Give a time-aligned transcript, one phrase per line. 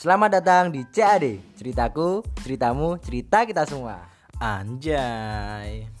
[0.00, 4.00] Selamat datang di CAD Ceritaku, ceritamu, cerita kita semua
[4.40, 5.99] Anjay.